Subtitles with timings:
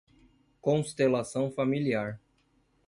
[0.59, 2.19] Constelação familiar